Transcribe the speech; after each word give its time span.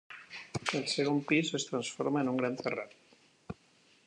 El 0.79 0.87
segon 0.93 1.21
pis 1.33 1.53
es 1.59 1.67
transforma 1.69 2.25
en 2.25 2.33
un 2.33 2.43
gran 2.43 2.61
terrat. 2.63 3.01